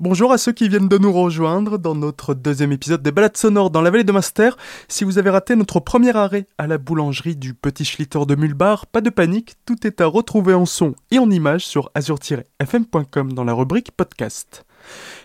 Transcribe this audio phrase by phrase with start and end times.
[0.00, 3.68] Bonjour à ceux qui viennent de nous rejoindre dans notre deuxième épisode des balades sonores
[3.68, 4.56] dans la vallée de Master.
[4.88, 8.86] Si vous avez raté notre premier arrêt à la boulangerie du Petit Schlitter de Mulbar,
[8.86, 13.44] pas de panique, tout est à retrouver en son et en images sur azur-fm.com dans
[13.44, 14.64] la rubrique podcast.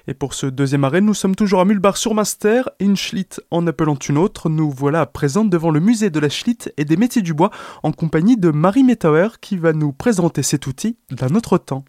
[0.08, 3.66] Et pour ce deuxième arrêt, nous sommes toujours à Mulbar sur Master, une Schlitt en
[3.68, 4.50] appelant une autre.
[4.50, 7.52] Nous voilà présents devant le musée de la Schlitt et des métiers du bois
[7.82, 11.86] en compagnie de Marie Metauer qui va nous présenter cet outil d'un autre temps.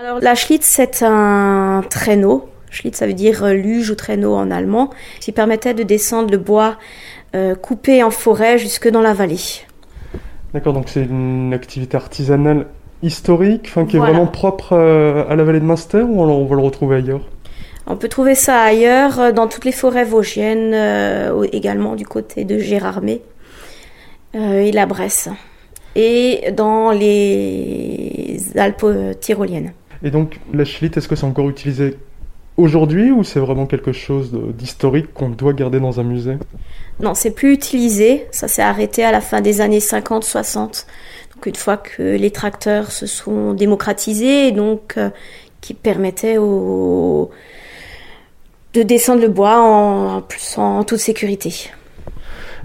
[0.00, 2.48] Alors la Schlitz, c'est un traîneau.
[2.70, 6.38] Schlitz, ça veut dire euh, luge ou traîneau en allemand, qui permettait de descendre le
[6.38, 6.76] bois
[7.34, 9.40] euh, coupé en forêt jusque dans la vallée.
[10.54, 12.66] D'accord, donc c'est une activité artisanale
[13.02, 16.62] historique, qui est vraiment propre euh, à la vallée de Munster ou on va le
[16.62, 17.22] retrouver ailleurs?
[17.88, 20.76] On peut trouver ça ailleurs, dans toutes les forêts vosgiennes,
[21.50, 23.20] également du côté de Gérardmer
[24.34, 25.28] et la Bresse,
[25.96, 28.86] et dans les Alpes
[29.20, 29.72] tyroliennes.
[30.02, 31.96] Et donc, la Schlitt, est-ce que c'est encore utilisé
[32.56, 36.36] aujourd'hui ou c'est vraiment quelque chose d'historique qu'on doit garder dans un musée?
[37.00, 38.26] Non, c'est plus utilisé.
[38.30, 40.86] Ça s'est arrêté à la fin des années 50-60.
[41.34, 45.10] Donc, une fois que les tracteurs se sont démocratisés, donc euh,
[45.60, 47.30] qui permettaient aux...
[48.74, 50.22] de descendre le bois en,
[50.56, 51.70] en toute sécurité.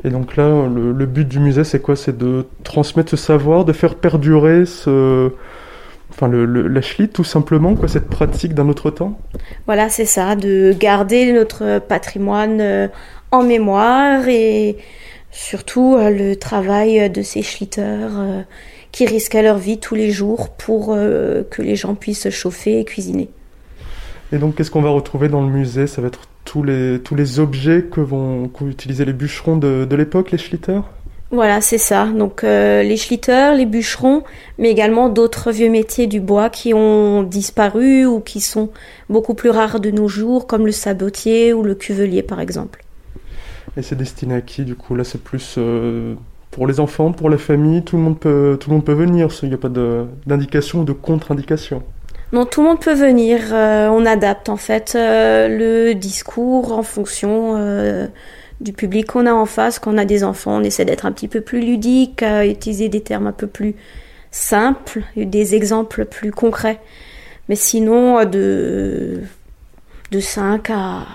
[0.03, 1.95] Et donc là, le but du musée, c'est quoi?
[1.95, 5.31] C'est de transmettre ce savoir, de faire perdurer ce,
[6.14, 9.19] enfin le, la schlitt tout simplement, quoi, cette pratique d'un autre temps.
[9.66, 12.88] Voilà, c'est ça, de garder notre patrimoine euh,
[13.31, 14.78] en mémoire et
[15.31, 18.42] surtout euh, le travail de ces schlitters euh,
[18.92, 22.86] qui risquent leur vie tous les jours pour que les gens puissent se chauffer et
[22.86, 23.27] cuisiner.
[24.31, 25.88] Et donc, qu'est-ce qu'on va retrouver dans le musée?
[25.88, 29.95] Ça va être tous les, tous les objets que vont utiliser les bûcherons de, de
[29.95, 30.83] l'époque, les schlitters
[31.34, 32.06] voilà, c'est ça.
[32.06, 34.23] Donc euh, les schlitters, les bûcherons,
[34.59, 38.70] mais également d'autres vieux métiers du bois qui ont disparu ou qui sont
[39.09, 42.84] beaucoup plus rares de nos jours, comme le sabotier ou le cuvelier par exemple.
[43.76, 44.94] Et c'est destiné à qui du coup?
[44.95, 46.14] Là, c'est plus euh,
[46.52, 47.82] pour les enfants, pour la famille.
[47.82, 49.30] Tout le monde peut, tout le monde peut venir.
[49.42, 49.70] Il n'y a pas
[50.27, 51.82] d'indication ou de contre-indication.
[52.32, 53.39] Non, tout le monde peut venir.
[53.52, 57.58] Euh, on adapte en fait le discours en fonction
[58.63, 61.27] du public qu'on a en face, qu'on a des enfants, on essaie d'être un petit
[61.27, 63.75] peu plus ludique, à utiliser des termes un peu plus
[64.31, 66.79] simples, des exemples plus concrets.
[67.49, 69.19] Mais sinon, de,
[70.11, 71.05] de 5 à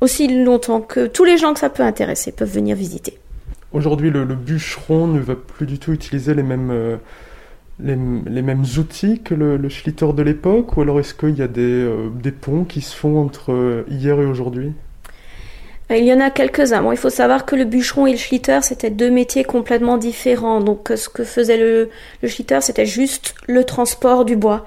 [0.00, 3.18] aussi longtemps que tous les gens que ça peut intéresser peuvent venir visiter.
[3.72, 6.96] Aujourd'hui, le, bûcheron ne va plus du tout utiliser les mêmes, euh,
[7.80, 11.48] les, mêmes outils que le, le schlitter de l'époque Ou alors est-ce qu'il y a
[11.48, 14.72] des, euh, des ponts qui se font entre euh, hier et aujourd'hui?
[15.96, 16.82] Il y en a quelques-uns.
[16.82, 20.60] Bon, il faut savoir que le bûcheron et le schlitter, c'était deux métiers complètement différents.
[20.60, 21.88] Donc, ce que faisait le,
[22.22, 24.66] le schlitter, c'était juste le transport du bois.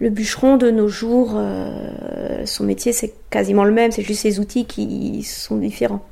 [0.00, 3.92] Le bûcheron, de nos jours, euh, son métier, c'est quasiment le même.
[3.92, 6.04] C'est juste ses outils qui sont différents.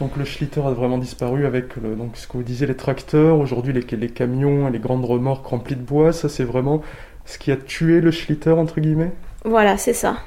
[0.00, 3.38] Donc le schlitter a vraiment disparu avec donc, ce que vous disiez, les tracteurs.
[3.38, 6.82] Aujourd'hui, les, les camions et les grandes remorques remplies de bois, ça c'est vraiment
[7.24, 9.12] ce qui a tué le schlitter, entre guillemets?
[9.44, 10.18] Voilà, c'est ça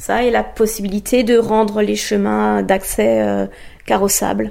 [0.00, 3.46] ça et la possibilité de rendre les chemins d'accès euh,
[3.84, 4.50] carrossables.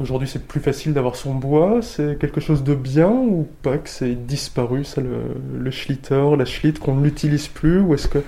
[0.00, 1.80] Aujourd'hui, c'est plus facile d'avoir son bois.
[1.82, 6.44] C'est quelque chose de bien ou pas que c'est disparu, ça, le, le schlitter, la
[6.44, 8.18] schlitt, qu'on ne l'utilise plus Ou est-ce que.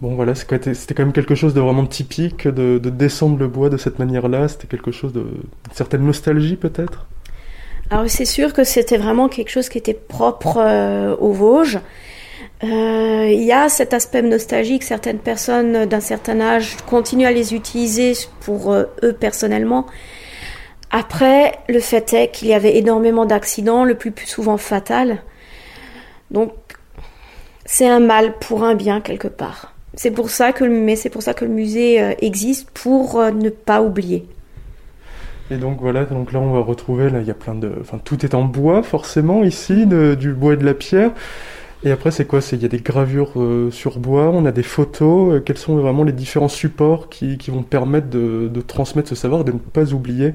[0.00, 3.76] Bon, voilà, c'était quand même quelque chose de vraiment typique de, descendre le bois de
[3.76, 4.48] cette manière-là.
[4.48, 5.20] C'était quelque chose de.
[5.20, 7.06] Une certaine nostalgie, peut-être?
[7.90, 11.78] Alors, c'est sûr que c'était vraiment quelque chose qui était propre euh, aux Vosges.
[12.62, 14.84] Euh, il y a cet aspect nostalgique.
[14.84, 19.86] Certaines personnes d'un certain âge continuent à les utiliser pour euh, eux personnellement.
[20.90, 25.22] Après, le fait est qu'il y avait énormément d'accidents, le plus, souvent fatal.
[26.30, 26.52] Donc,
[27.64, 29.74] c'est un mal pour un bien quelque part.
[29.94, 33.50] C'est pour ça que, mais c'est pour ça que le musée euh, existe pour ne
[33.50, 34.26] pas oublier.
[35.50, 37.98] Et donc voilà, donc là on va retrouver, là il y a plein de, enfin
[38.02, 41.10] tout est en bois forcément ici, du bois et de la pierre.
[41.84, 42.40] Et après, c'est quoi?
[42.52, 45.34] Il y a des gravures euh, sur bois, on a des photos.
[45.34, 49.52] Euh, quels sont vraiment les différents supports qui, vont permettre de, transmettre ce savoir, de
[49.52, 50.32] ne pas oublier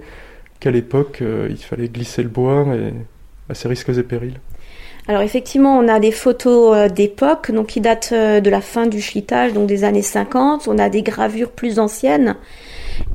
[0.59, 2.93] qu'à l'époque, euh, il fallait glisser le bois et,
[3.49, 4.39] à ses risques et périls
[5.07, 9.53] alors effectivement, on a des photos d'époque, donc qui datent de la fin du schlittage,
[9.53, 10.67] donc des années 50.
[10.67, 12.35] On a des gravures plus anciennes.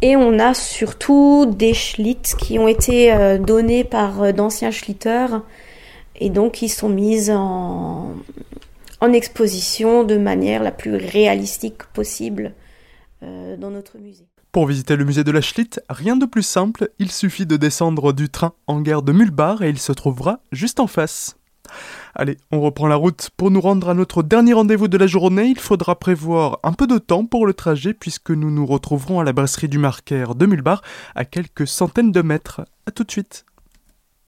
[0.03, 5.41] Et on a surtout des schlitts qui ont été donnés par d'anciens schlitters
[6.17, 6.97] et donc ils sont
[7.31, 8.15] en,
[9.01, 12.55] en exposition de manière la plus réalistique possible
[13.23, 14.27] euh, dans notre musée.
[14.53, 18.13] Pour visiter le musée de la Schlitt, rien de plus simple, il suffit de descendre
[18.13, 21.37] du train en gare de Mulbar et il se trouvera juste en face.
[22.15, 23.31] Allez, on reprend la route.
[23.37, 26.87] Pour nous rendre à notre dernier rendez-vous de la journée, il faudra prévoir un peu
[26.87, 30.47] de temps pour le trajet puisque nous nous retrouverons à la brasserie du Marquaire de
[30.47, 30.83] Mulbar
[31.17, 32.61] à quelques centaines de mètres.
[32.87, 33.45] A tout de suite.